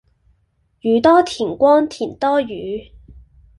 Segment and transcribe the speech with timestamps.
[0.79, 2.91] 宇多田光田多雨